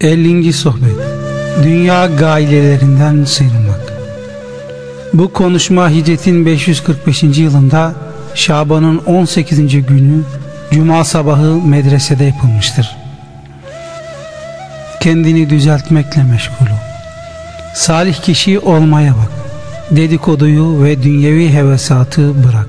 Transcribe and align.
50. 0.00 0.52
Sohbet 0.52 0.96
Dünya 1.62 2.06
gailelerinden 2.06 3.24
sıyrılmak 3.24 3.80
Bu 5.14 5.32
konuşma 5.32 5.90
hicretin 5.90 6.46
545. 6.46 7.22
yılında 7.22 7.94
Şaban'ın 8.34 8.98
18. 8.98 9.86
günü 9.86 10.22
Cuma 10.70 11.04
sabahı 11.04 11.66
medresede 11.66 12.24
yapılmıştır. 12.24 12.96
Kendini 15.00 15.50
düzeltmekle 15.50 16.22
meşgul 16.22 16.66
ol. 16.66 16.80
Salih 17.74 18.14
kişi 18.14 18.58
olmaya 18.58 19.12
bak. 19.12 19.30
Dedikoduyu 19.90 20.82
ve 20.82 21.02
dünyevi 21.02 21.52
hevesatı 21.52 22.44
bırak. 22.44 22.68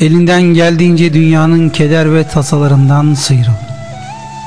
Elinden 0.00 0.42
geldiğince 0.42 1.12
dünyanın 1.12 1.68
keder 1.68 2.14
ve 2.14 2.24
tasalarından 2.28 3.14
sıyrıl. 3.14 3.67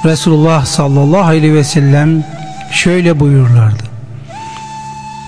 Resulullah 0.05 0.65
sallallahu 0.65 1.23
aleyhi 1.23 1.53
ve 1.53 1.63
sellem 1.63 2.23
şöyle 2.71 3.19
buyururlardı. 3.19 3.83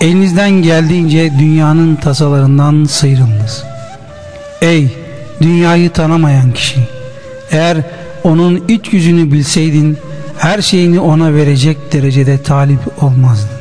Elinizden 0.00 0.50
geldiğince 0.50 1.32
dünyanın 1.38 1.96
tasalarından 1.96 2.84
sıyrılınız. 2.84 3.64
Ey 4.62 4.88
dünyayı 5.40 5.90
tanımayan 5.90 6.52
kişi! 6.52 6.80
Eğer 7.50 7.76
onun 8.24 8.64
iç 8.68 8.92
yüzünü 8.92 9.32
bilseydin 9.32 9.98
her 10.38 10.62
şeyini 10.62 11.00
ona 11.00 11.34
verecek 11.34 11.92
derecede 11.92 12.42
talip 12.42 13.02
olmazdın. 13.02 13.58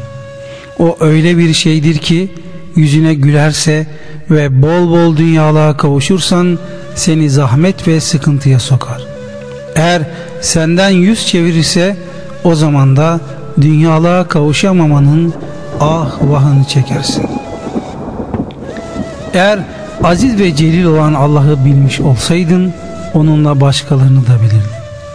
O 0.79 0.97
öyle 0.99 1.37
bir 1.37 1.53
şeydir 1.53 1.97
ki 1.97 2.31
yüzüne 2.75 3.13
gülerse 3.13 3.87
ve 4.31 4.61
bol 4.61 4.89
bol 4.91 5.17
dünyalığa 5.17 5.77
kavuşursan 5.77 6.59
seni 6.95 7.29
zahmet 7.29 7.87
ve 7.87 7.99
sıkıntıya 7.99 8.59
sokar. 8.59 9.12
Eğer 9.75 10.01
senden 10.41 10.89
yüz 10.89 11.27
çevirirse 11.27 11.97
o 12.43 12.55
zaman 12.55 12.97
da 12.97 13.19
dünyalığa 13.61 14.27
kavuşamamanın 14.27 15.33
ah 15.79 16.11
vahını 16.21 16.65
çekersin. 16.65 17.25
Eğer 19.33 19.59
aziz 20.03 20.39
ve 20.39 20.55
celil 20.55 20.85
olan 20.85 21.13
Allah'ı 21.13 21.65
bilmiş 21.65 21.99
olsaydın 21.99 22.73
onunla 23.13 23.61
başkalarını 23.61 24.27
da 24.27 24.41
bilirdin. 24.41 24.61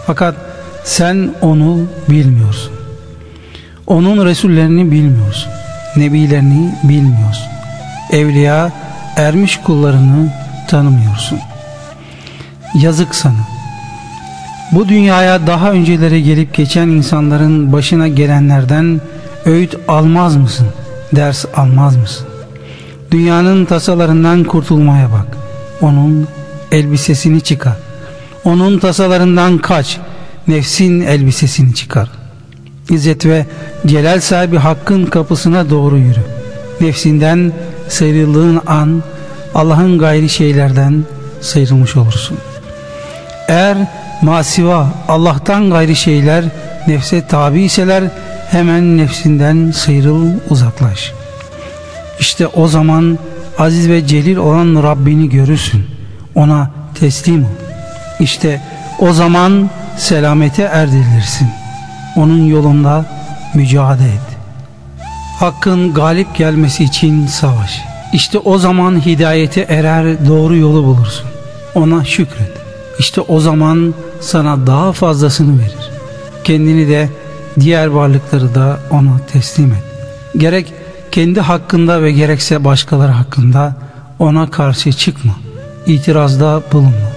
Fakat 0.07 0.35
sen 0.83 1.29
onu 1.41 1.79
bilmiyorsun. 2.09 2.73
Onun 3.87 4.25
Resullerini 4.25 4.91
bilmiyorsun. 4.91 5.51
Nebilerini 5.95 6.75
bilmiyorsun. 6.83 7.47
Evliya 8.11 8.71
ermiş 9.15 9.57
kullarını 9.57 10.33
tanımıyorsun. 10.67 11.39
Yazık 12.75 13.15
sana. 13.15 13.58
Bu 14.71 14.87
dünyaya 14.89 15.47
daha 15.47 15.71
öncelere 15.71 16.19
gelip 16.19 16.53
geçen 16.53 16.87
insanların 16.87 17.73
başına 17.73 18.07
gelenlerden 18.07 19.01
öğüt 19.45 19.75
almaz 19.87 20.35
mısın? 20.35 20.67
Ders 21.15 21.45
almaz 21.55 21.95
mısın? 21.95 22.27
Dünyanın 23.11 23.65
tasalarından 23.65 24.43
kurtulmaya 24.43 25.11
bak. 25.11 25.37
Onun 25.81 26.27
elbisesini 26.71 27.41
çıkar. 27.41 27.77
Onun 28.43 28.79
tasalarından 28.79 29.57
kaç. 29.57 29.97
Nefsin 30.47 31.01
elbisesini 31.01 31.75
çıkar. 31.75 32.09
İzzet 32.89 33.25
ve 33.25 33.45
celal 33.85 34.19
sahibi 34.19 34.57
hakkın 34.57 35.05
kapısına 35.05 35.69
doğru 35.69 35.97
yürü. 35.97 36.21
Nefsinden 36.81 37.51
sıyrıldığın 37.87 38.61
an 38.67 39.03
Allah'ın 39.55 39.99
gayri 39.99 40.29
şeylerden 40.29 41.03
sıyrılmış 41.41 41.95
olursun. 41.95 42.37
Eğer 43.47 43.77
masiva 44.21 44.87
Allah'tan 45.07 45.69
gayri 45.69 45.95
şeyler 45.95 46.45
nefse 46.87 47.27
tabi 47.27 47.61
iseler 47.61 48.03
hemen 48.51 48.97
nefsinden 48.97 49.71
sıyrıl 49.71 50.27
uzaklaş. 50.49 51.13
İşte 52.19 52.47
o 52.47 52.67
zaman 52.67 53.19
aziz 53.57 53.89
ve 53.89 54.07
celil 54.07 54.37
olan 54.37 54.83
Rabbini 54.83 55.29
görürsün. 55.29 55.85
Ona 56.35 56.71
teslim 56.99 57.43
ol. 57.43 57.49
İşte 58.19 58.61
o 58.99 59.13
zaman 59.13 59.69
selamete 59.97 60.63
erdirilirsin. 60.63 61.47
Onun 62.15 62.45
yolunda 62.45 63.05
mücadele 63.53 64.07
et. 64.07 64.29
Hakkın 65.39 65.93
galip 65.93 66.35
gelmesi 66.35 66.83
için 66.83 67.27
savaş. 67.27 67.81
İşte 68.13 68.37
o 68.37 68.57
zaman 68.57 69.05
hidayete 69.05 69.61
erer 69.61 70.27
doğru 70.27 70.55
yolu 70.55 70.83
bulursun. 70.83 71.25
Ona 71.75 72.05
şükret. 72.05 72.58
İşte 72.99 73.21
o 73.21 73.39
zaman 73.39 73.93
sana 74.21 74.67
daha 74.67 74.93
fazlasını 74.93 75.59
verir. 75.59 75.89
Kendini 76.43 76.87
de 76.87 77.09
diğer 77.59 77.87
varlıkları 77.87 78.55
da 78.55 78.79
ona 78.91 79.19
teslim 79.31 79.71
et. 79.71 79.83
Gerek 80.37 80.73
kendi 81.11 81.39
hakkında 81.41 82.01
ve 82.01 82.11
gerekse 82.11 82.65
başkaları 82.65 83.11
hakkında 83.11 83.75
ona 84.19 84.51
karşı 84.51 84.93
çıkma. 84.93 85.35
İtirazda 85.85 86.61
bulunma. 86.71 87.09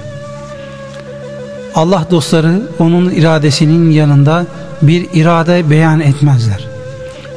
Allah 1.75 2.07
dostları 2.11 2.63
onun 2.79 3.11
iradesinin 3.11 3.91
yanında 3.91 4.47
bir 4.83 5.07
irade 5.15 5.71
beyan 5.71 6.01
etmezler. 6.01 6.65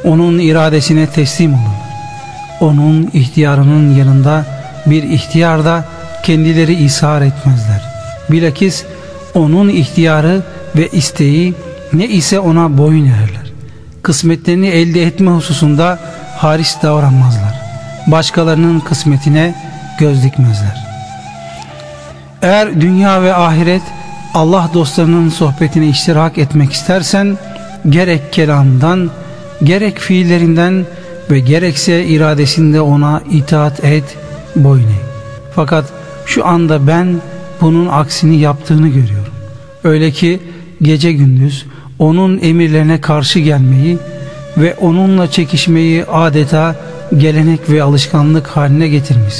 Onun 0.03 0.39
iradesine 0.39 1.07
teslim 1.07 1.53
olurlar. 1.53 1.85
Onun 2.61 3.09
ihtiyarının 3.13 3.95
yanında 3.95 4.45
bir 4.85 5.03
ihtiyarda 5.03 5.85
kendileri 6.23 6.73
ishar 6.85 7.21
etmezler. 7.21 7.94
Bilakis 8.31 8.83
onun 9.33 9.69
ihtiyarı 9.69 10.41
ve 10.75 10.87
isteği 10.87 11.53
ne 11.93 12.07
ise 12.07 12.39
ona 12.39 12.77
boyun 12.77 13.05
eğerler. 13.05 13.51
Kısmetlerini 14.03 14.67
elde 14.67 15.03
etme 15.03 15.31
hususunda 15.31 15.99
haris 16.37 16.77
davranmazlar. 16.83 17.61
Başkalarının 18.07 18.79
kısmetine 18.79 19.55
göz 19.99 20.23
dikmezler. 20.23 20.85
Eğer 22.41 22.81
dünya 22.81 23.23
ve 23.23 23.33
ahiret 23.33 23.81
Allah 24.33 24.69
dostlarının 24.73 25.29
sohbetine 25.29 25.87
iştirak 25.87 26.37
etmek 26.37 26.73
istersen 26.73 27.37
gerek 27.89 28.33
kelamdan 28.33 29.09
gerek 29.63 29.99
fiillerinden 29.99 30.85
ve 31.31 31.39
gerekse 31.39 32.05
iradesinde 32.05 32.81
ona 32.81 33.21
itaat 33.31 33.83
et, 33.83 34.03
boyun 34.55 34.87
eğ. 34.87 35.05
Fakat 35.55 35.85
şu 36.25 36.47
anda 36.47 36.87
ben 36.87 37.21
bunun 37.65 37.87
aksini 37.87 38.37
yaptığını 38.37 38.87
görüyorum. 38.87 39.33
Öyle 39.83 40.11
ki 40.11 40.39
gece 40.81 41.11
gündüz 41.11 41.65
onun 41.99 42.39
emirlerine 42.41 43.01
karşı 43.01 43.39
gelmeyi 43.39 43.97
ve 44.57 44.75
onunla 44.75 45.31
çekişmeyi 45.31 46.05
adeta 46.05 46.75
gelenek 47.17 47.69
ve 47.69 47.83
alışkanlık 47.83 48.47
haline 48.47 48.87
getirmiş. 48.87 49.35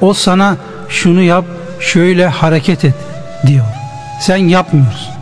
O 0.00 0.14
sana 0.14 0.56
şunu 0.88 1.22
yap, 1.22 1.44
şöyle 1.80 2.26
hareket 2.26 2.84
et 2.84 2.94
diyor. 3.46 3.66
Sen 4.20 4.36
yapmıyorsun. 4.36 5.14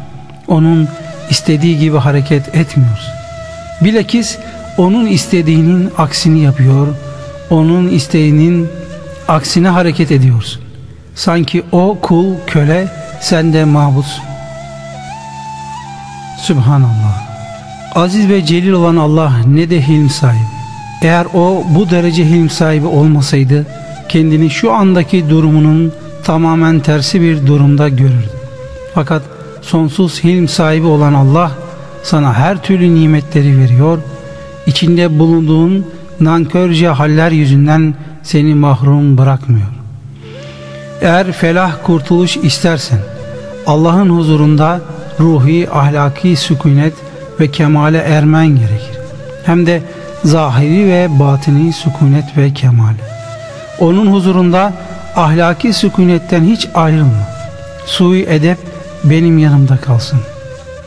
Onun 0.48 0.88
istediği 1.30 1.78
gibi 1.78 1.96
hareket 1.96 2.48
etmiyorsun. 2.54 3.14
Bilakis 3.80 4.38
onun 4.78 5.06
istediğinin 5.06 5.90
aksini 5.98 6.40
yapıyor, 6.40 6.86
onun 7.50 7.88
isteğinin 7.88 8.68
aksine 9.28 9.68
hareket 9.68 10.10
ediyorsun. 10.10 10.63
Sanki 11.14 11.62
o 11.72 11.98
kul, 12.02 12.26
köle, 12.46 12.88
sen 13.20 13.52
de 13.52 13.64
mabutsun. 13.64 14.24
Subhanallah. 16.42 17.24
Aziz 17.94 18.28
ve 18.28 18.46
celil 18.46 18.72
olan 18.72 18.96
Allah 18.96 19.32
ne 19.46 19.70
de 19.70 19.88
hilm 19.88 20.10
sahibi. 20.10 20.54
Eğer 21.02 21.26
o 21.34 21.64
bu 21.74 21.90
derece 21.90 22.24
hilm 22.24 22.50
sahibi 22.50 22.86
olmasaydı 22.86 23.66
kendini 24.08 24.50
şu 24.50 24.72
andaki 24.72 25.30
durumunun 25.30 25.92
tamamen 26.24 26.80
tersi 26.80 27.20
bir 27.20 27.46
durumda 27.46 27.88
görürdü. 27.88 28.30
Fakat 28.94 29.22
sonsuz 29.62 30.24
hilm 30.24 30.48
sahibi 30.48 30.86
olan 30.86 31.14
Allah 31.14 31.52
sana 32.02 32.34
her 32.34 32.62
türlü 32.62 32.94
nimetleri 32.94 33.58
veriyor. 33.58 33.98
İçinde 34.66 35.18
bulunduğun 35.18 35.86
nankörce 36.20 36.88
haller 36.88 37.30
yüzünden 37.30 37.94
seni 38.22 38.54
mahrum 38.54 39.18
bırakmıyor. 39.18 39.83
Eğer 41.00 41.32
felah 41.32 41.72
kurtuluş 41.82 42.36
istersen 42.36 42.98
Allah'ın 43.66 44.10
huzurunda 44.10 44.80
ruhi 45.20 45.70
ahlaki 45.70 46.36
sükunet 46.36 46.94
ve 47.40 47.50
kemale 47.50 47.98
ermen 47.98 48.46
gerekir. 48.46 48.98
Hem 49.46 49.66
de 49.66 49.82
zahiri 50.24 50.88
ve 50.88 51.08
batini 51.20 51.72
sükunet 51.72 52.36
ve 52.36 52.54
kemale. 52.54 52.96
Onun 53.80 54.12
huzurunda 54.12 54.72
ahlaki 55.16 55.72
sükunetten 55.72 56.44
hiç 56.44 56.68
ayrılma. 56.74 57.28
Sui 57.86 58.26
edep 58.28 58.58
benim 59.04 59.38
yanımda 59.38 59.76
kalsın. 59.76 60.20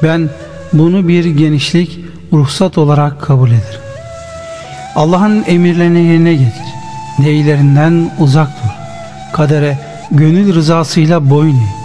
Ben 0.04 0.30
bunu 0.74 1.08
bir 1.08 1.26
genişlik, 1.26 2.00
ruhsat 2.34 2.78
olarak 2.78 3.22
kabul 3.22 3.50
ederim. 3.50 3.82
Allah'ın 4.96 5.44
emirlerini 5.48 6.04
yerine 6.04 6.34
getir. 6.34 6.68
Neylerinden 7.20 8.12
uzak 8.20 8.48
dur. 8.48 8.72
Kadere 9.34 9.78
gönül 10.12 10.56
rızasıyla 10.56 11.30
boyun 11.30 11.56
eğ. 11.56 11.78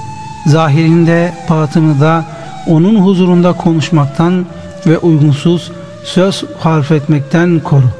Zahirinde, 0.47 1.33
batını 1.51 2.01
da 2.01 2.25
onun 2.67 3.01
huzurunda 3.01 3.53
konuşmaktan 3.53 4.47
ve 4.87 4.99
uygunsuz 4.99 5.73
söz 6.05 6.45
harf 6.59 6.93
etmekten 6.93 7.61
koru. 7.61 7.91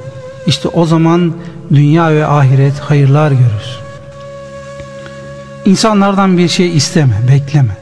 İşte 0.47 0.69
o 0.69 0.87
zaman 0.87 1.33
dünya 1.71 2.13
ve 2.13 2.27
ahiret 2.27 2.79
hayırlar 2.79 3.31
görür. 3.31 3.79
İnsanlardan 5.65 6.39
bir 6.39 6.49
şey 6.49 6.77
isteme, 6.77 7.15
bekleme. 7.29 7.77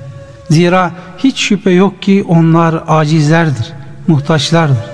Zira 0.50 0.90
hiç 1.18 1.38
şüphe 1.38 1.70
yok 1.70 2.02
ki 2.02 2.24
onlar 2.28 2.82
acizlerdir, 2.88 3.72
muhtaçlardır. 4.06 4.90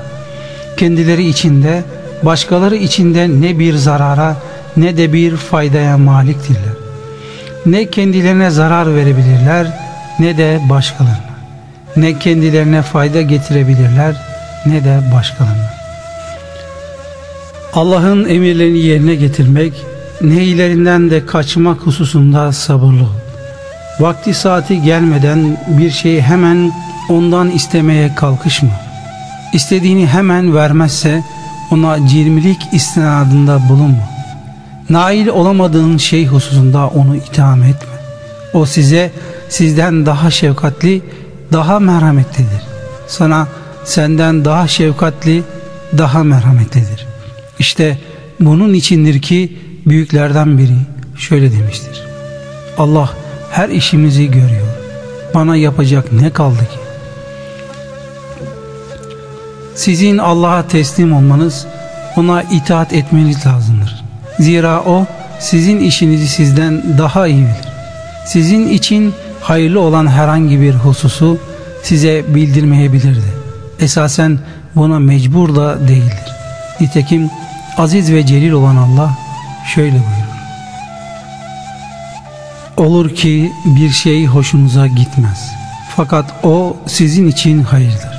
Kendileri 0.76 1.28
içinde, 1.28 1.84
başkaları 2.22 2.76
içinde 2.76 3.28
ne 3.40 3.58
bir 3.58 3.74
zarara 3.74 4.36
ne 4.76 4.96
de 4.96 5.12
bir 5.12 5.36
faydaya 5.36 5.98
maliktirler. 5.98 6.85
Ne 7.66 7.90
kendilerine 7.90 8.50
zarar 8.50 8.94
verebilirler 8.94 9.66
ne 10.18 10.38
de 10.38 10.60
başkalarına. 10.70 11.36
Ne 11.96 12.18
kendilerine 12.18 12.82
fayda 12.82 13.22
getirebilirler 13.22 14.16
ne 14.66 14.84
de 14.84 15.00
başkalarına. 15.14 15.70
Allah'ın 17.72 18.28
emirlerini 18.28 18.78
yerine 18.78 19.14
getirmek, 19.14 19.72
neylerinden 20.20 21.10
de 21.10 21.26
kaçmak 21.26 21.80
hususunda 21.80 22.52
sabırlı 22.52 23.02
ol. 23.02 23.16
Vakti 24.00 24.34
saati 24.34 24.82
gelmeden 24.82 25.56
bir 25.78 25.90
şeyi 25.90 26.22
hemen 26.22 26.72
ondan 27.08 27.50
istemeye 27.50 28.14
kalkışma. 28.14 28.70
İstediğini 29.52 30.06
hemen 30.06 30.54
vermezse 30.54 31.22
ona 31.70 32.08
cirmilik 32.08 32.68
istinadında 32.72 33.60
bulunma. 33.68 34.15
Nail 34.90 35.28
olamadığın 35.28 35.96
şey 35.96 36.26
hususunda 36.26 36.86
onu 36.88 37.16
itham 37.16 37.62
etme. 37.62 37.96
O 38.52 38.66
size 38.66 39.12
sizden 39.48 40.06
daha 40.06 40.30
şefkatli, 40.30 41.02
daha 41.52 41.80
merhametlidir. 41.80 42.62
Sana 43.06 43.48
senden 43.84 44.44
daha 44.44 44.68
şefkatli, 44.68 45.42
daha 45.98 46.24
merhametlidir. 46.24 47.06
İşte 47.58 47.98
bunun 48.40 48.74
içindir 48.74 49.22
ki 49.22 49.58
büyüklerden 49.86 50.58
biri 50.58 50.76
şöyle 51.16 51.52
demiştir. 51.52 52.02
Allah 52.78 53.10
her 53.50 53.68
işimizi 53.68 54.26
görüyor. 54.26 54.66
Bana 55.34 55.56
yapacak 55.56 56.12
ne 56.12 56.30
kaldı 56.30 56.58
ki? 56.58 56.78
Sizin 59.74 60.18
Allah'a 60.18 60.68
teslim 60.68 61.12
olmanız, 61.12 61.66
ona 62.16 62.42
itaat 62.42 62.92
etmeniz 62.92 63.46
lazımdır. 63.46 63.95
Zira 64.40 64.82
o 64.82 65.06
sizin 65.38 65.80
işinizi 65.80 66.28
sizden 66.28 66.98
daha 66.98 67.26
iyi 67.26 67.42
bilir. 67.42 67.68
Sizin 68.26 68.68
için 68.68 69.14
hayırlı 69.40 69.80
olan 69.80 70.06
herhangi 70.06 70.60
bir 70.60 70.74
hususu 70.74 71.38
size 71.82 72.24
bildirmeyebilirdi. 72.34 73.36
Esasen 73.80 74.38
buna 74.76 74.98
mecbur 74.98 75.56
da 75.56 75.88
değildir. 75.88 76.32
Nitekim 76.80 77.30
aziz 77.78 78.12
ve 78.12 78.26
celil 78.26 78.50
olan 78.50 78.76
Allah 78.76 79.18
şöyle 79.74 79.92
buyurur. 79.92 80.26
Olur 82.76 83.14
ki 83.14 83.52
bir 83.64 83.90
şey 83.90 84.26
hoşunuza 84.26 84.86
gitmez. 84.86 85.50
Fakat 85.96 86.44
o 86.44 86.76
sizin 86.86 87.28
için 87.28 87.62
hayırdır. 87.62 88.16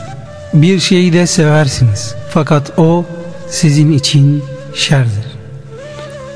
Bir 0.53 0.79
şeyi 0.79 1.13
de 1.13 1.27
seversiniz. 1.27 2.15
Fakat 2.29 2.79
o 2.79 3.05
sizin 3.49 3.91
için 3.91 4.43
şerdir. 4.75 5.26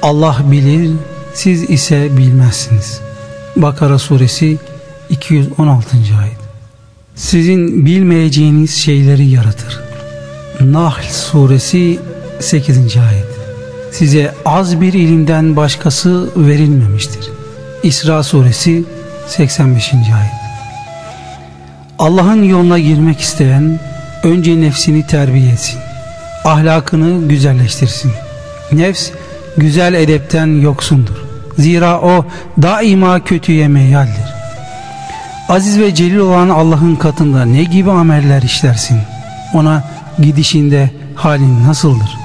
Allah 0.01 0.37
bilir, 0.51 0.91
siz 1.33 1.69
ise 1.69 2.17
bilmezsiniz. 2.17 3.01
Bakara 3.55 3.99
suresi 3.99 4.57
216. 5.09 5.97
ayet. 6.21 6.37
Sizin 7.15 7.85
bilmeyeceğiniz 7.85 8.75
şeyleri 8.75 9.27
yaratır. 9.27 9.79
Nahl 10.61 11.11
suresi 11.11 11.99
8. 12.39 12.77
ayet. 12.77 13.27
Size 13.91 14.33
az 14.45 14.81
bir 14.81 14.93
ilimden 14.93 15.55
başkası 15.55 16.29
verilmemiştir. 16.35 17.29
İsra 17.83 18.23
suresi 18.23 18.83
85. 19.27 19.93
ayet. 19.93 20.31
Allah'ın 21.99 22.43
yoluna 22.43 22.79
girmek 22.79 23.21
isteyen 23.21 23.79
önce 24.23 24.61
nefsini 24.61 25.07
terbiye 25.07 25.51
etsin. 25.51 25.79
Ahlakını 26.45 27.27
güzelleştirsin. 27.27 28.11
Nefs 28.71 29.11
güzel 29.57 29.93
edepten 29.93 30.61
yoksundur. 30.61 31.15
Zira 31.57 32.01
o 32.01 32.25
daima 32.61 33.23
kötüye 33.23 33.67
meyaldir. 33.67 34.31
Aziz 35.49 35.79
ve 35.79 35.95
celil 35.95 36.17
olan 36.17 36.49
Allah'ın 36.49 36.95
katında 36.95 37.45
ne 37.45 37.63
gibi 37.63 37.91
ameller 37.91 38.41
işlersin? 38.41 38.97
Ona 39.53 39.83
gidişinde 40.19 40.89
halin 41.15 41.67
nasıldır? 41.67 42.17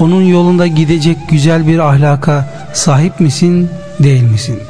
Onun 0.00 0.22
yolunda 0.22 0.66
gidecek 0.66 1.18
güzel 1.28 1.66
bir 1.66 1.78
ahlaka 1.78 2.48
sahip 2.72 3.20
misin, 3.20 3.70
değil 4.00 4.22
misin? 4.22 4.60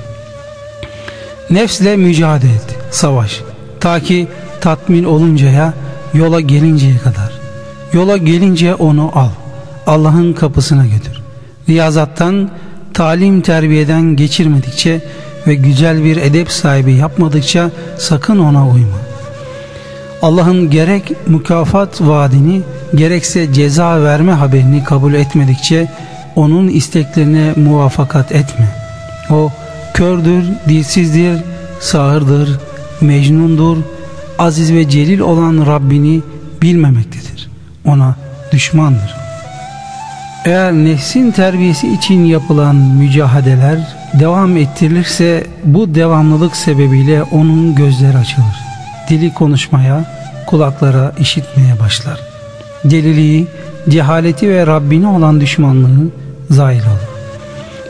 Nefsle 1.50 1.96
mücadele 1.96 2.52
et, 2.52 2.76
savaş. 2.90 3.40
Ta 3.80 4.00
ki 4.00 4.28
tatmin 4.60 5.04
oluncaya, 5.04 5.74
yola 6.14 6.40
gelinceye 6.40 6.98
kadar. 6.98 7.32
Yola 7.92 8.16
gelince 8.16 8.74
onu 8.74 9.10
al. 9.14 9.28
Allah'ın 9.86 10.32
kapısına 10.32 10.86
götür. 10.86 11.21
Riyazattan, 11.68 12.50
talim 12.94 13.40
terbiyeden 13.40 14.16
geçirmedikçe 14.16 15.00
ve 15.46 15.54
güzel 15.54 16.04
bir 16.04 16.16
edep 16.16 16.50
sahibi 16.50 16.92
yapmadıkça 16.92 17.70
sakın 17.98 18.38
ona 18.38 18.68
uyma. 18.68 18.96
Allah'ın 20.22 20.70
gerek 20.70 21.12
mükafat 21.26 22.00
vaadini 22.00 22.62
gerekse 22.94 23.52
ceza 23.52 24.02
verme 24.02 24.32
haberini 24.32 24.84
kabul 24.84 25.14
etmedikçe 25.14 25.88
onun 26.36 26.68
isteklerine 26.68 27.52
muvaffakat 27.56 28.32
etme. 28.32 28.68
O 29.30 29.50
kördür, 29.94 30.44
dilsizdir, 30.68 31.38
sağırdır, 31.80 32.58
mecnundur, 33.00 33.76
aziz 34.38 34.72
ve 34.72 34.88
celil 34.88 35.20
olan 35.20 35.66
Rabbini 35.66 36.20
bilmemektedir. 36.62 37.50
Ona 37.84 38.16
düşmandır. 38.52 39.21
Eğer 40.44 40.72
nefsin 40.72 41.30
terbiyesi 41.30 41.94
için 41.94 42.24
yapılan 42.24 42.76
mücahadeler 42.76 43.96
devam 44.20 44.56
ettirilirse 44.56 45.46
bu 45.64 45.94
devamlılık 45.94 46.56
sebebiyle 46.56 47.22
onun 47.22 47.74
gözleri 47.74 48.18
açılır. 48.18 48.56
Dili 49.08 49.34
konuşmaya, 49.34 50.04
kulaklara 50.46 51.12
işitmeye 51.20 51.80
başlar. 51.80 52.20
Deliliği, 52.84 53.46
cehaleti 53.88 54.48
ve 54.48 54.66
Rabbine 54.66 55.06
olan 55.06 55.40
düşmanlığı 55.40 56.08
zahil 56.50 56.80
olur. 56.80 57.12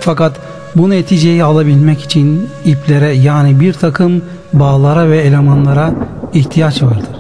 Fakat 0.01 0.33
bu 0.77 0.91
neticeyi 0.91 1.45
alabilmek 1.45 2.05
için 2.05 2.49
iplere 2.65 3.13
yani 3.13 3.61
bir 3.61 3.73
takım 3.73 4.23
bağlara 4.53 5.11
ve 5.11 5.19
elemanlara 5.19 5.95
ihtiyaç 6.35 6.83
vardır. 6.83 7.17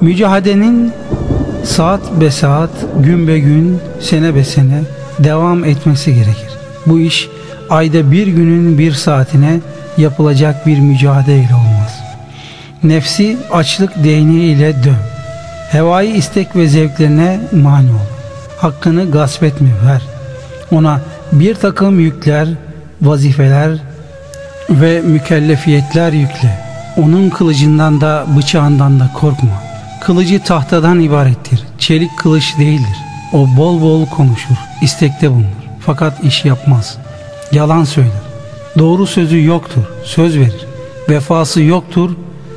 Mücahadenin 0.00 0.92
saat 1.66 2.20
be 2.20 2.30
saat, 2.30 2.70
gün 3.00 3.28
be 3.28 3.38
gün, 3.38 3.80
sene 4.00 4.34
be 4.34 4.44
sene 4.44 4.82
devam 5.18 5.64
etmesi 5.64 6.14
gerekir. 6.14 6.50
Bu 6.86 7.00
iş 7.00 7.28
ayda 7.70 8.10
bir 8.10 8.26
günün 8.26 8.78
bir 8.78 8.92
saatine 8.92 9.60
yapılacak 9.96 10.66
bir 10.66 10.78
mücadele 10.78 11.54
olmaz. 11.54 12.00
Nefsi 12.82 13.36
açlık 13.52 14.04
değneğiyle 14.04 14.74
dön. 14.84 14.96
Hevai 15.70 16.06
istek 16.06 16.56
ve 16.56 16.68
zevklerine 16.68 17.40
mani 17.52 17.90
ol. 17.90 18.06
Hakkını 18.58 19.10
gasp 19.10 19.42
etme 19.42 19.70
ver. 19.86 20.02
Ona 20.72 21.00
bir 21.32 21.54
takım 21.54 22.00
yükler, 22.00 22.48
vazifeler 23.02 23.78
ve 24.70 25.00
mükellefiyetler 25.00 26.12
yükle. 26.12 26.58
Onun 26.96 27.30
kılıcından 27.30 28.00
da 28.00 28.26
bıçağından 28.36 29.00
da 29.00 29.10
korkma. 29.14 29.65
Kılıcı 30.06 30.40
tahtadan 30.40 31.00
ibarettir. 31.00 31.60
Çelik 31.78 32.16
kılıç 32.16 32.58
değildir. 32.58 32.96
O 33.32 33.46
bol 33.56 33.80
bol 33.80 34.06
konuşur, 34.06 34.54
istekte 34.82 35.30
bulunur. 35.30 35.66
Fakat 35.80 36.24
iş 36.24 36.44
yapmaz. 36.44 36.98
Yalan 37.52 37.84
söyler. 37.84 38.22
Doğru 38.78 39.06
sözü 39.06 39.44
yoktur, 39.44 39.82
söz 40.04 40.38
verir. 40.38 40.66
Vefası 41.08 41.62
yoktur, 41.62 42.10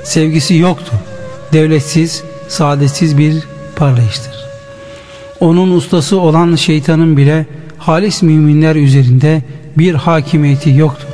sevgisi 0.03 0.55
yoktur. 0.55 0.97
Devletsiz, 1.53 2.23
saadetsiz 2.47 3.17
bir 3.17 3.43
parlayıştır. 3.75 4.33
Onun 5.39 5.71
ustası 5.71 6.19
olan 6.19 6.55
şeytanın 6.55 7.17
bile 7.17 7.45
halis 7.77 8.21
müminler 8.21 8.75
üzerinde 8.75 9.43
bir 9.77 9.93
hakimiyeti 9.93 10.69
yoktur. 10.69 11.09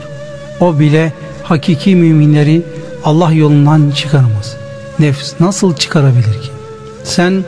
O 0.60 0.80
bile 0.80 1.14
hakiki 1.44 1.96
müminleri 1.96 2.62
Allah 3.04 3.32
yolundan 3.32 3.92
çıkaramaz. 3.92 4.55
Nefs 5.00 5.34
nasıl 5.40 5.76
çıkarabilir 5.76 6.24
ki? 6.24 6.50
Sen 7.04 7.44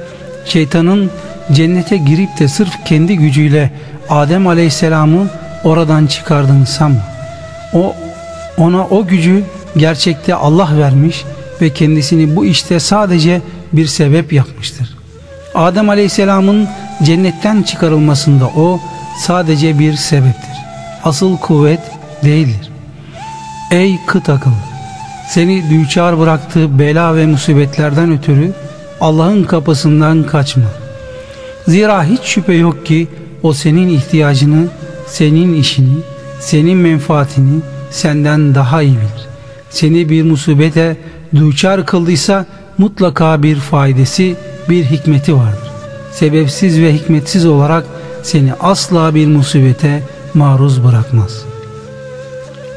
şeytanın 0.46 1.12
cennete 1.52 1.98
girip 1.98 2.40
de 2.40 2.48
sırf 2.48 2.86
kendi 2.86 3.18
gücüyle 3.18 3.72
Adem 4.10 4.48
Aleyhisselam'ı 4.48 5.28
oradan 5.64 6.08
çıkardığını 6.08 6.66
sanma. 6.66 7.02
O 7.74 7.96
ona 8.58 8.88
o 8.88 9.08
gücü 9.08 9.44
gerçekte 9.78 10.36
Allah 10.36 10.70
vermiş 10.78 11.26
ve 11.62 11.70
kendisini 11.70 12.36
bu 12.36 12.46
işte 12.46 12.80
sadece 12.80 13.42
bir 13.74 13.88
sebep 13.88 14.34
yapmıştır. 14.34 14.98
Adem 15.56 15.90
Aleyhisselam'ın 15.90 16.68
cennetten 17.04 17.64
çıkarılmasında 17.64 18.46
o 18.46 18.80
sadece 19.22 19.80
bir 19.80 19.94
sebeptir. 19.94 20.58
Asıl 21.04 21.38
kuvvet 21.38 21.82
değildir. 22.24 22.72
Ey 23.72 24.00
kıt 24.06 24.30
akıllı! 24.30 24.67
Seni 25.28 25.70
düçar 25.70 26.20
bıraktığı 26.20 26.80
bela 26.80 27.16
ve 27.16 27.26
musibetlerden 27.26 28.12
ötürü 28.12 28.54
Allah'ın 29.02 29.44
kapısından 29.44 30.24
kaçma. 30.24 30.64
Zira 31.68 32.04
hiç 32.04 32.22
şüphe 32.24 32.54
yok 32.54 32.86
ki 32.86 33.08
o 33.44 33.54
senin 33.54 33.90
ihtiyacını, 33.90 34.68
senin 35.08 35.54
işini, 35.54 35.98
senin 36.40 36.78
menfaatini 36.78 37.62
senden 37.92 38.56
daha 38.56 38.82
iyi 38.82 38.92
bilir. 38.92 39.28
Seni 39.70 40.10
bir 40.10 40.24
musibete 40.24 40.98
düçar 41.36 41.86
kıldıysa 41.86 42.46
mutlaka 42.78 43.44
bir 43.44 43.56
faydası, 43.56 44.24
bir 44.70 44.86
hikmeti 44.86 45.36
vardır. 45.36 45.72
Sebepsiz 46.12 46.82
ve 46.82 46.94
hikmetsiz 46.94 47.46
olarak 47.46 47.86
seni 48.24 48.54
asla 48.54 49.16
bir 49.16 49.28
musibete 49.28 50.04
maruz 50.34 50.84
bırakmaz. 50.84 51.57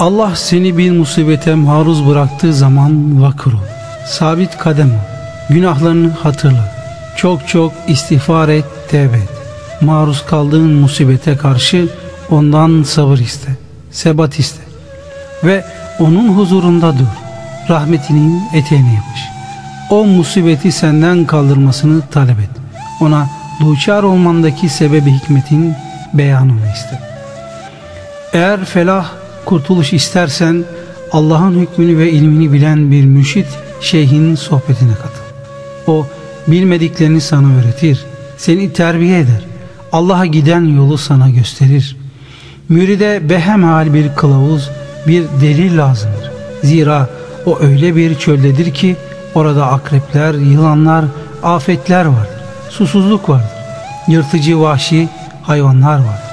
Allah 0.00 0.36
seni 0.36 0.78
bir 0.78 0.90
musibete 0.90 1.54
maruz 1.54 2.08
bıraktığı 2.08 2.54
zaman 2.54 3.22
vakır 3.22 3.52
ol. 3.52 3.58
Sabit 4.06 4.58
kadem 4.58 4.90
ol. 4.90 5.04
Günahlarını 5.50 6.10
hatırla. 6.10 6.74
Çok 7.16 7.48
çok 7.48 7.72
istiğfar 7.88 8.48
et, 8.48 8.64
tevbe 8.88 9.16
et. 9.16 9.28
Maruz 9.80 10.26
kaldığın 10.26 10.72
musibete 10.72 11.36
karşı 11.36 11.88
ondan 12.30 12.82
sabır 12.82 13.18
iste. 13.18 13.52
Sebat 13.90 14.38
iste. 14.38 14.62
Ve 15.44 15.64
onun 15.98 16.28
huzurunda 16.28 16.92
dur. 16.98 17.06
Rahmetinin 17.68 18.42
eteğine 18.54 18.94
yapış. 18.94 19.20
O 19.90 20.04
musibeti 20.04 20.72
senden 20.72 21.24
kaldırmasını 21.24 22.02
talep 22.10 22.40
et. 22.40 22.50
Ona 23.00 23.28
duçar 23.60 24.02
olmandaki 24.02 24.68
sebebi 24.68 25.10
hikmetin 25.10 25.74
beyanını 26.14 26.72
iste. 26.74 27.00
Eğer 28.32 28.64
felah, 28.64 29.06
kurtuluş 29.44 29.92
istersen 29.92 30.64
Allah'ın 31.12 31.60
hükmünü 31.60 31.98
ve 31.98 32.10
ilmini 32.10 32.52
bilen 32.52 32.90
bir 32.90 33.04
müşit 33.04 33.46
şeyhin 33.80 34.34
sohbetine 34.34 34.94
katıl. 34.94 35.22
O 35.86 36.06
bilmediklerini 36.46 37.20
sana 37.20 37.48
öğretir, 37.58 38.04
seni 38.36 38.72
terbiye 38.72 39.18
eder. 39.18 39.44
Allah'a 39.92 40.26
giden 40.26 40.76
yolu 40.76 40.98
sana 40.98 41.30
gösterir. 41.30 41.96
Müride 42.68 43.28
behemhal 43.28 43.94
bir 43.94 44.14
kılavuz, 44.14 44.70
bir 45.06 45.24
delil 45.40 45.78
lazımdır. 45.78 46.30
Zira 46.62 47.08
o 47.46 47.58
öyle 47.60 47.96
bir 47.96 48.14
çöldedir 48.14 48.74
ki 48.74 48.96
orada 49.34 49.66
akrepler, 49.66 50.34
yılanlar, 50.34 51.04
afetler 51.42 52.04
vardır. 52.04 52.40
Susuzluk 52.70 53.28
vardır. 53.28 53.50
Yırtıcı 54.08 54.60
vahşi 54.60 55.08
hayvanlar 55.42 55.98
vardır. 55.98 56.29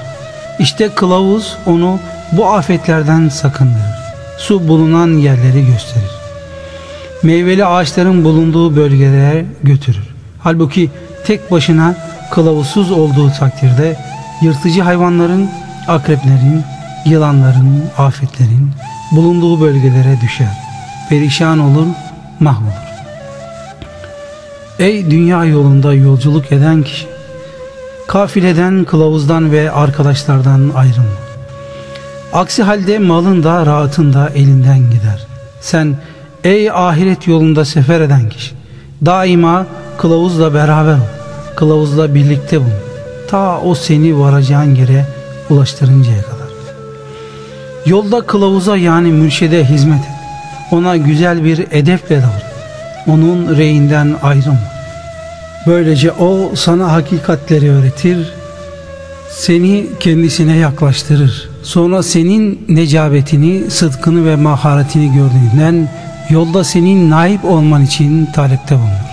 İşte 0.58 0.88
kılavuz 0.88 1.56
onu 1.66 1.98
bu 2.32 2.46
afetlerden 2.46 3.28
sakındırır. 3.28 3.98
Su 4.38 4.68
bulunan 4.68 5.08
yerleri 5.08 5.66
gösterir. 5.66 6.10
Meyveli 7.22 7.64
ağaçların 7.64 8.24
bulunduğu 8.24 8.76
bölgelere 8.76 9.44
götürür. 9.62 10.08
Halbuki 10.38 10.90
tek 11.26 11.50
başına 11.50 11.94
kılavuzsuz 12.30 12.90
olduğu 12.92 13.30
takdirde 13.30 13.96
yırtıcı 14.42 14.82
hayvanların, 14.82 15.50
akreplerin, 15.88 16.64
yılanların, 17.04 17.84
afetlerin 17.98 18.70
bulunduğu 19.12 19.60
bölgelere 19.60 20.20
düşer. 20.20 20.58
Perişan 21.08 21.58
olur, 21.58 21.86
mahvolur. 22.40 22.88
Ey 24.78 25.10
dünya 25.10 25.44
yolunda 25.44 25.94
yolculuk 25.94 26.52
eden 26.52 26.82
kişi! 26.82 27.17
Kafileden, 28.08 28.84
kılavuzdan 28.84 29.52
ve 29.52 29.70
arkadaşlardan 29.70 30.70
ayrılma. 30.74 31.18
Aksi 32.32 32.62
halde 32.62 32.98
malın 32.98 33.42
da 33.42 33.66
rahatın 33.66 34.12
da 34.12 34.28
elinden 34.28 34.78
gider. 34.78 35.26
Sen 35.60 35.96
ey 36.44 36.70
ahiret 36.70 37.26
yolunda 37.26 37.64
sefer 37.64 38.00
eden 38.00 38.28
kişi 38.28 38.54
daima 39.06 39.66
kılavuzla 39.98 40.54
beraber 40.54 40.94
ol. 40.94 41.08
Kılavuzla 41.56 42.14
birlikte 42.14 42.60
bulun. 42.60 42.72
Ta 43.30 43.60
o 43.60 43.74
seni 43.74 44.18
varacağın 44.18 44.74
yere 44.74 45.06
ulaştırıncaya 45.50 46.22
kadar. 46.22 46.48
Yolda 47.86 48.20
kılavuza 48.20 48.76
yani 48.76 49.12
mürşede 49.12 49.64
hizmet 49.64 50.00
et. 50.00 50.18
Ona 50.72 50.96
güzel 50.96 51.44
bir 51.44 51.58
edeple 51.70 52.16
davran. 52.16 52.42
Onun 53.06 53.56
reyinden 53.56 54.16
ayrılma. 54.22 54.77
Böylece 55.66 56.12
o 56.12 56.52
sana 56.56 56.92
hakikatleri 56.92 57.70
öğretir, 57.70 58.18
seni 59.30 59.86
kendisine 60.00 60.56
yaklaştırır. 60.56 61.48
Sonra 61.62 62.02
senin 62.02 62.64
necabetini, 62.68 63.70
sıdkını 63.70 64.26
ve 64.26 64.36
maharetini 64.36 65.12
gördüğünden 65.14 65.88
yolda 66.30 66.64
senin 66.64 67.10
naip 67.10 67.44
olman 67.44 67.84
için 67.84 68.26
talepte 68.26 68.74
bulunur. 68.74 69.08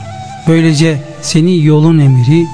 Böylece 0.48 1.02
seni 1.22 1.66
yolun 1.66 2.00
emiri, 2.00 2.46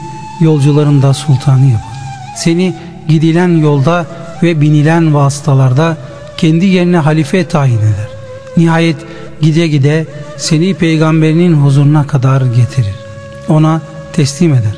yolcuların 0.42 1.02
da 1.02 1.14
sultanı 1.14 1.66
yapar. 1.66 1.92
Seni 2.36 2.74
gidilen 3.08 3.58
yolda 3.58 4.06
ve 4.44 4.62
binilen 4.62 5.14
vasıtalarda 5.14 5.98
kendi 6.38 6.66
yerine 6.66 6.98
halife 6.98 7.48
tayin 7.48 7.78
eder. 7.78 8.10
Nihayet 8.58 8.98
gide 9.42 9.68
gide 9.68 10.06
seni 10.38 10.74
peygamberinin 10.74 11.54
huzuruna 11.54 12.08
kadar 12.08 12.42
getirir. 12.42 13.01
Ona 13.52 13.82
teslim 14.14 14.54
eder. 14.54 14.76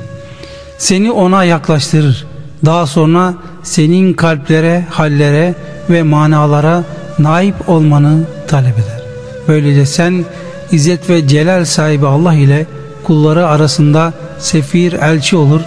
Seni 0.77 1.11
ona 1.11 1.43
yaklaştırır. 1.43 2.25
Daha 2.65 2.87
sonra 2.87 3.33
senin 3.63 4.13
kalplere, 4.13 4.85
hallere 4.89 5.55
ve 5.89 6.03
manalara 6.03 6.83
naip 7.19 7.69
olmanı 7.69 8.19
talep 8.47 8.73
eder. 8.73 9.01
Böylece 9.47 9.85
sen 9.85 10.25
İzzet 10.71 11.09
ve 11.09 11.27
Celal 11.27 11.65
sahibi 11.65 12.07
Allah 12.07 12.33
ile 12.33 12.65
kulları 13.03 13.47
arasında 13.47 14.13
sefir 14.39 14.93
elçi 14.93 15.35
olur. 15.35 15.61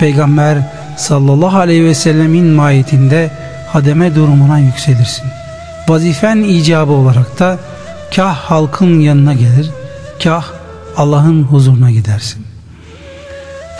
Peygamber 0.00 0.58
sallallahu 0.96 1.58
aleyhi 1.58 1.84
ve 1.84 1.94
sellemin 1.94 2.46
mahiyetinde 2.46 3.30
hademe 3.72 4.14
durumuna 4.14 4.58
yükselirsin. 4.58 5.24
Vazifen 5.88 6.36
icabı 6.36 6.92
olarak 6.92 7.38
da 7.38 7.58
kah 8.16 8.34
halkın 8.34 9.00
yanına 9.00 9.34
gelir, 9.34 9.70
kah 10.24 10.44
Allah'ın 10.98 11.42
huzuruna 11.42 11.90
gidersin. 11.90 12.46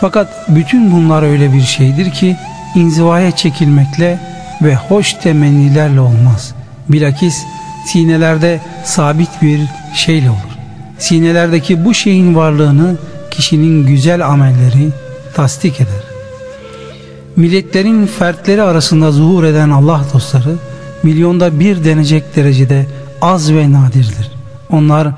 Fakat 0.01 0.29
bütün 0.49 0.93
bunlar 0.93 1.23
öyle 1.23 1.53
bir 1.53 1.63
şeydir 1.63 2.11
ki 2.11 2.37
inzivaya 2.75 3.31
çekilmekle 3.31 4.21
ve 4.63 4.75
hoş 4.75 5.15
temennilerle 5.15 6.01
olmaz. 6.01 6.55
Bilakis 6.89 7.43
sinelerde 7.87 8.61
sabit 8.85 9.43
bir 9.43 9.61
şeyle 9.95 10.31
olur. 10.31 10.59
Sinelerdeki 10.99 11.85
bu 11.85 11.95
şeyin 11.95 12.35
varlığını 12.35 12.97
kişinin 13.31 13.87
güzel 13.87 14.27
amelleri 14.27 14.89
tasdik 15.35 15.81
eder. 15.81 16.03
Milletlerin 17.37 18.07
fertleri 18.07 18.63
arasında 18.63 19.13
zuhur 19.13 19.45
eden 19.45 19.71
Allah 19.71 20.05
dostları 20.13 20.55
milyonda 21.03 21.61
bir 21.61 21.85
denecek 21.85 22.37
derecede 22.37 22.87
az 23.23 23.53
ve 23.53 23.73
nadirdir. 23.73 24.31
Onlar 24.71 25.09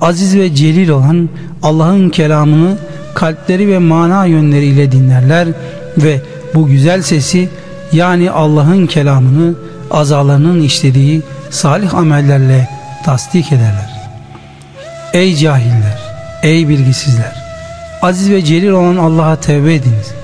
aziz 0.00 0.36
ve 0.36 0.54
celil 0.54 0.88
olan 0.88 1.28
Allah'ın 1.62 2.10
kelamını 2.10 2.76
kalpleri 3.14 3.68
ve 3.68 3.78
mana 3.78 4.24
yönleriyle 4.24 4.92
dinlerler 4.92 5.48
ve 5.98 6.20
bu 6.54 6.66
güzel 6.66 7.02
sesi 7.02 7.48
yani 7.92 8.30
Allah'ın 8.30 8.86
kelamını 8.86 9.54
azalarının 9.90 10.62
işlediği 10.62 11.22
salih 11.50 11.94
amellerle 11.94 12.68
tasdik 13.04 13.52
ederler. 13.52 13.90
Ey 15.12 15.36
cahiller, 15.36 15.98
ey 16.42 16.68
bilgisizler, 16.68 17.34
aziz 18.02 18.30
ve 18.30 18.44
celil 18.44 18.68
olan 18.68 18.96
Allah'a 18.96 19.36
tevbe 19.36 19.74
ediniz. 19.74 20.14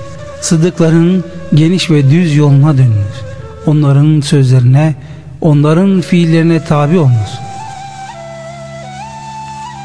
Sıddıkların 0.41 1.23
geniş 1.53 1.91
ve 1.91 2.09
düz 2.09 2.35
yoluna 2.35 2.77
dönünüz. 2.77 3.17
Onların 3.65 4.21
sözlerine, 4.21 4.95
onların 5.41 6.01
fiillerine 6.01 6.63
tabi 6.63 6.97
olunuz. 6.97 7.46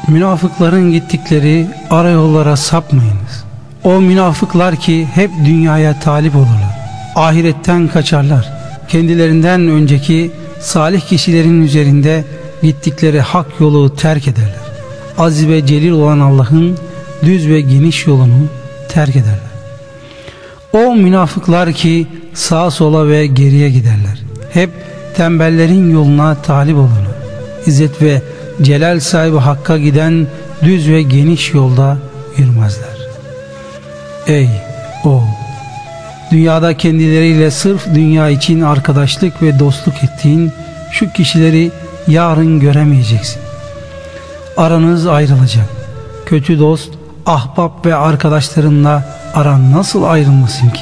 Münafıkların 0.07 0.91
gittikleri 0.91 1.67
ara 1.89 2.09
yollara 2.09 2.55
sapmayınız. 2.55 3.43
O 3.83 4.01
münafıklar 4.01 4.75
ki 4.75 5.07
hep 5.13 5.31
dünyaya 5.45 5.99
talip 5.99 6.35
olurlar. 6.35 6.79
Ahiretten 7.15 7.87
kaçarlar. 7.87 8.53
Kendilerinden 8.87 9.67
önceki 9.67 10.31
salih 10.59 11.01
kişilerin 11.01 11.63
üzerinde 11.63 12.23
gittikleri 12.61 13.21
hak 13.21 13.45
yolu 13.59 13.95
terk 13.95 14.27
ederler. 14.27 14.63
Aziz 15.17 15.47
ve 15.47 15.65
celil 15.65 15.91
olan 15.91 16.19
Allah'ın 16.19 16.77
düz 17.23 17.47
ve 17.47 17.61
geniş 17.61 18.07
yolunu 18.07 18.47
terk 18.89 19.15
ederler. 19.15 19.53
O 20.73 20.95
münafıklar 20.95 21.73
ki 21.73 22.07
sağa 22.33 22.71
sola 22.71 23.07
ve 23.07 23.27
geriye 23.27 23.69
giderler. 23.69 24.21
Hep 24.53 24.69
tembellerin 25.15 25.91
yoluna 25.91 26.35
talip 26.35 26.75
olurlar. 26.75 27.13
İzzet 27.65 28.01
ve 28.01 28.21
celal 28.61 28.99
sahibi 28.99 29.37
Hakk'a 29.37 29.77
giden 29.77 30.27
düz 30.63 30.89
ve 30.89 31.01
geniş 31.01 31.53
yolda 31.53 31.97
yürümezler. 32.37 32.97
Ey 34.27 34.49
oğul! 35.03 35.21
Dünyada 36.31 36.77
kendileriyle 36.77 37.51
sırf 37.51 37.85
dünya 37.95 38.29
için 38.29 38.61
arkadaşlık 38.61 39.41
ve 39.41 39.59
dostluk 39.59 40.03
ettiğin 40.03 40.51
şu 40.91 41.13
kişileri 41.13 41.71
yarın 42.07 42.59
göremeyeceksin. 42.59 43.41
Aranız 44.57 45.07
ayrılacak. 45.07 45.65
Kötü 46.25 46.59
dost, 46.59 46.89
ahbap 47.25 47.85
ve 47.85 47.95
arkadaşlarınla 47.95 49.03
aran 49.33 49.71
nasıl 49.71 50.03
ayrılmasın 50.03 50.69
ki? 50.69 50.81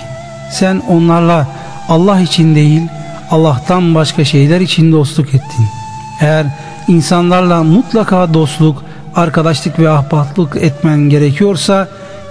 Sen 0.51 0.81
onlarla 0.89 1.47
Allah 1.89 2.19
için 2.19 2.55
değil, 2.55 2.81
Allah'tan 3.31 3.95
başka 3.95 4.25
şeyler 4.25 4.61
için 4.61 4.91
dostluk 4.91 5.27
ettin. 5.27 5.80
Eğer 6.21 6.45
insanlarla 6.87 7.63
mutlaka 7.63 8.33
dostluk, 8.33 8.83
arkadaşlık 9.15 9.79
ve 9.79 9.89
ahbaplık 9.89 10.55
etmen 10.55 10.99
gerekiyorsa, 10.99 11.87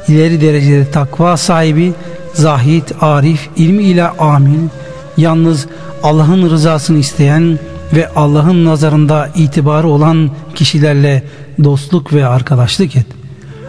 ileri 0.09 0.41
derecede 0.41 0.91
takva 0.91 1.37
sahibi, 1.37 1.93
zahit, 2.35 2.93
arif, 3.01 3.49
ilmi 3.57 3.83
ile 3.83 4.09
amil, 4.09 4.69
yalnız 5.17 5.67
Allah'ın 6.03 6.51
rızasını 6.51 6.99
isteyen 6.99 7.59
ve 7.93 8.09
Allah'ın 8.17 8.65
nazarında 8.65 9.29
itibarı 9.37 9.89
olan 9.89 10.31
kişilerle 10.55 11.23
dostluk 11.65 12.13
ve 12.13 12.27
arkadaşlık 12.27 12.97
et. 12.97 13.07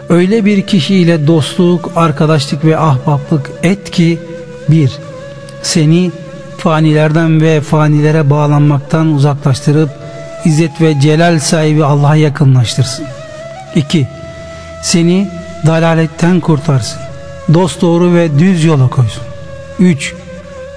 Öyle 0.08 0.44
bir 0.44 0.62
kişiyle 0.62 1.26
dostluk, 1.26 1.90
arkadaşlık 1.96 2.64
ve 2.64 2.78
ahbaplık 2.78 3.50
et 3.62 3.90
ki 3.90 4.18
bir, 4.68 4.92
seni 5.62 6.10
fanilerden 6.58 7.40
ve 7.40 7.60
fanilere 7.60 8.30
bağlanmaktan 8.30 9.14
uzaklaştırıp 9.14 10.01
İzzet 10.44 10.80
ve 10.80 11.00
celal 11.00 11.38
sahibi 11.38 11.84
Allah'a 11.84 12.16
yakınlaştırsın. 12.16 13.06
2. 13.74 14.08
Seni 14.82 15.28
dalaletten 15.66 16.40
kurtarsın. 16.40 17.00
Dost 17.54 17.82
doğru 17.82 18.14
ve 18.14 18.38
düz 18.38 18.64
yola 18.64 18.88
koysun. 18.88 19.22
3. 19.78 20.14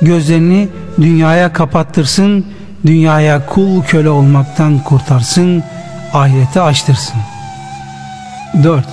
Gözlerini 0.02 0.68
dünyaya 1.02 1.54
kapattırsın, 1.54 2.46
dünyaya 2.86 3.46
kul 3.46 3.84
köle 3.84 4.10
olmaktan 4.10 4.80
kurtarsın, 4.80 5.64
ahirete 6.14 6.62
açtırsın. 6.62 7.16
4. 8.64 8.86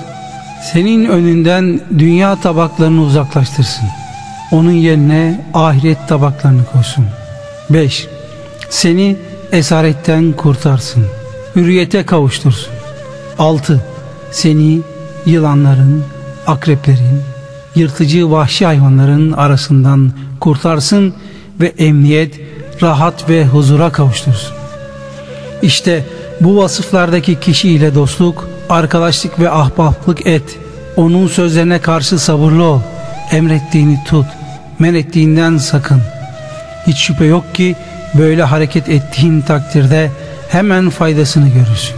Senin 0.72 1.04
önünden 1.04 1.80
dünya 1.98 2.36
tabaklarını 2.36 3.00
uzaklaştırsın. 3.00 3.88
Onun 4.52 4.72
yerine 4.72 5.40
ahiret 5.54 6.08
tabaklarını 6.08 6.64
koysun. 6.64 7.06
5. 7.70 8.06
Seni 8.70 9.16
esaretten 9.52 10.32
kurtarsın. 10.32 11.06
Hürriyete 11.56 12.06
kavuştursun. 12.06 12.72
6. 13.38 13.84
Seni 14.30 14.80
yılanların, 15.26 16.04
akreplerin, 16.46 17.22
yırtıcı 17.74 18.30
vahşi 18.30 18.66
hayvanların 18.66 19.32
arasından 19.32 20.12
kurtarsın 20.40 21.14
ve 21.60 21.72
emniyet, 21.78 22.40
rahat 22.82 23.28
ve 23.28 23.46
huzura 23.46 23.92
kavuştursun. 23.92 24.56
İşte 25.62 26.04
bu 26.40 26.56
vasıflardaki 26.56 27.40
kişiyle 27.40 27.94
dostluk, 27.94 28.48
arkadaşlık 28.68 29.40
ve 29.40 29.50
ahbaplık 29.50 30.26
et. 30.26 30.58
Onun 30.96 31.28
sözlerine 31.28 31.78
karşı 31.78 32.18
sabırlı 32.18 32.64
ol. 32.64 32.80
Emrettiğini 33.30 33.98
tut. 34.08 34.26
Men 34.78 34.94
ettiğinden 34.94 35.58
sakın. 35.58 36.02
Hiç 36.86 36.98
şüphe 36.98 37.24
yok 37.24 37.54
ki 37.54 37.76
böyle 38.14 38.42
hareket 38.42 38.88
ettiğin 38.88 39.40
takdirde 39.40 40.10
hemen 40.48 40.90
faydasını 40.90 41.48
görürsün. 41.48 41.96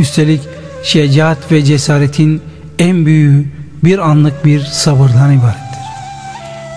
Üstelik 0.00 0.40
şecaat 0.82 1.52
ve 1.52 1.64
cesaretin 1.64 2.42
en 2.78 3.06
büyüğü 3.06 3.44
bir 3.84 3.98
anlık 3.98 4.44
bir 4.44 4.60
sabırdan 4.60 5.32
ibarettir. 5.32 5.64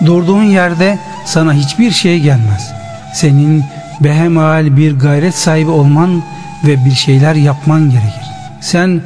Durduğun 0.06 0.42
yerde 0.42 0.98
sana 1.26 1.52
hiçbir 1.52 1.90
şey 1.90 2.20
gelmez. 2.20 2.72
Senin 3.14 3.64
behemal 4.00 4.76
bir 4.76 4.98
gayret 4.98 5.34
sahibi 5.34 5.70
olman 5.70 6.22
ve 6.66 6.84
bir 6.84 6.94
şeyler 6.94 7.34
yapman 7.34 7.90
gerekir. 7.90 8.28
Sen 8.60 9.00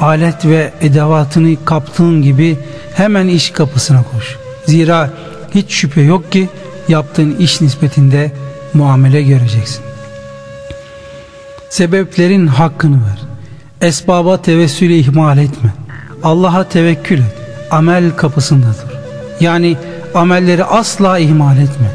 alet 0.00 0.46
ve 0.46 0.70
edevatını 0.80 1.64
kaptığın 1.64 2.22
gibi 2.22 2.58
hemen 2.94 3.28
iş 3.28 3.50
kapısına 3.50 4.02
koş. 4.02 4.36
Zira 4.66 5.10
hiç 5.54 5.70
şüphe 5.70 6.00
yok 6.00 6.32
ki 6.32 6.48
yaptığın 6.88 7.36
iş 7.36 7.60
nispetinde 7.60 8.32
muamele 8.74 9.22
göreceksin. 9.22 9.84
Sebeplerin 11.70 12.46
hakkını 12.46 12.96
ver. 12.96 13.18
Esbaba 13.88 14.42
tevessülü 14.42 14.92
ihmal 14.92 15.38
etme. 15.38 15.70
Allah'a 16.22 16.68
tevekkül 16.68 17.18
et. 17.18 17.36
Amel 17.70 18.10
kapısında 18.10 18.66
dur. 18.66 18.96
Yani 19.40 19.76
amelleri 20.14 20.64
asla 20.64 21.18
ihmal 21.18 21.58
etme. 21.58 21.90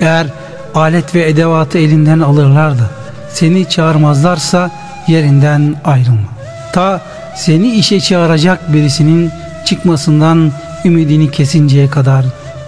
Eğer 0.00 0.26
alet 0.74 1.14
ve 1.14 1.28
edevatı 1.28 1.78
elinden 1.78 2.20
alırlar 2.20 2.78
da 2.78 2.90
seni 3.32 3.68
çağırmazlarsa 3.68 4.70
yerinden 5.08 5.74
ayrılma. 5.84 6.28
Ta 6.72 7.00
seni 7.36 7.70
işe 7.70 8.00
çağıracak 8.00 8.72
birisinin 8.72 9.30
çıkmasından 9.64 10.52
ümidini 10.84 11.30
kesinceye 11.30 11.90
kadar 11.90 12.24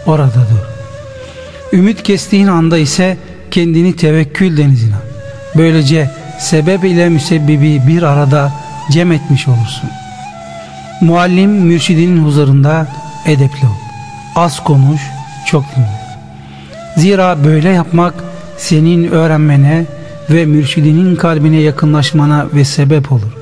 orada 0.07 0.35
dur. 0.35 0.69
Ümit 1.79 2.03
kestiğin 2.03 2.47
anda 2.47 2.79
ise 2.79 3.17
kendini 3.51 3.97
tevekkül 3.97 4.57
denizine. 4.57 4.95
Böylece 5.57 6.11
sebep 6.39 6.85
ile 6.85 7.09
müsebbibi 7.09 7.83
bir 7.87 8.03
arada 8.03 8.53
cem 8.91 9.13
etmiş 9.13 9.49
olursun. 9.49 9.91
Muallim 11.01 11.51
mürşidinin 11.51 12.25
huzurunda 12.25 12.87
edepli 13.27 13.67
ol. 13.67 13.79
Az 14.37 14.65
konuş, 14.65 15.01
çok 15.47 15.65
dinle. 15.77 16.01
Zira 16.97 17.45
böyle 17.45 17.69
yapmak 17.69 18.15
senin 18.57 19.11
öğrenmene 19.11 19.85
ve 20.31 20.47
mürşidinin 20.47 21.17
kalbine 21.17 21.61
yakınlaşmana 21.61 22.47
ve 22.55 22.65
sebep 22.65 23.13
olur. 23.13 23.33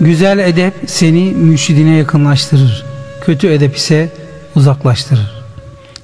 Güzel 0.00 0.38
edep 0.38 0.74
seni 0.86 1.24
mürşidine 1.24 1.96
yakınlaştırır. 1.96 2.84
Kötü 3.24 3.48
edep 3.48 3.76
ise 3.76 4.08
uzaklaştırır. 4.56 5.32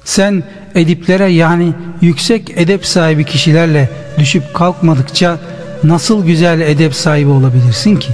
Sen 0.03 0.43
ediplere 0.75 1.31
yani 1.31 1.73
yüksek 2.01 2.51
edep 2.55 2.85
sahibi 2.85 3.25
kişilerle 3.25 3.89
düşüp 4.17 4.53
kalkmadıkça 4.53 5.37
nasıl 5.83 6.25
güzel 6.25 6.61
edep 6.61 6.95
sahibi 6.95 7.29
olabilirsin 7.29 7.95
ki? 7.95 8.09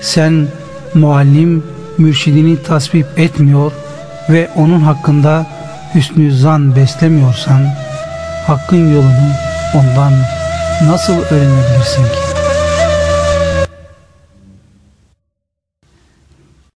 Sen 0.00 0.46
muallim 0.94 1.64
mürşidini 1.98 2.62
tasvip 2.62 3.06
etmiyor 3.16 3.72
ve 4.30 4.48
onun 4.56 4.80
hakkında 4.80 5.46
hüsnü 5.94 6.32
zan 6.32 6.76
beslemiyorsan 6.76 7.66
hakkın 8.46 8.94
yolunu 8.94 9.32
ondan 9.74 10.12
nasıl 10.86 11.12
öğrenebilirsin 11.12 12.02
ki? 12.02 12.31